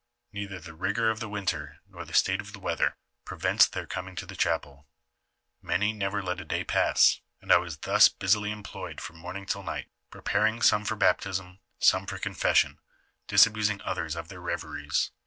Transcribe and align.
Neither 0.33 0.57
the 0.59 0.73
rigor 0.73 1.11
of 1.11 1.19
the 1.19 1.29
winter, 1.29 1.77
nor 1.87 2.05
the 2.05 2.15
state 2.15 2.41
of 2.41 2.53
the 2.53 2.59
weather, 2.59 2.95
prevents 3.23 3.67
their 3.69 3.85
coming 3.85 4.15
to 4.15 4.25
the 4.25 4.35
chapel; 4.35 4.87
many 5.61 5.93
never 5.93 6.23
let 6.23 6.41
a 6.41 6.43
day 6.43 6.63
pass, 6.63 7.21
and 7.39 7.51
I 7.51 7.57
was 7.57 7.77
thus 7.77 8.09
busily 8.09 8.49
employed 8.49 8.99
from 8.99 9.17
morning 9.19 9.45
till 9.45 9.61
night, 9.61 9.91
preparing 10.09 10.63
some 10.63 10.85
for 10.85 10.95
baptism, 10.95 11.59
some 11.77 12.07
for 12.07 12.17
confession, 12.17 12.79
disabusing 13.27 13.79
others 13.83 14.15
of 14.15 14.27
their 14.29 14.41
reveries. 14.41 15.11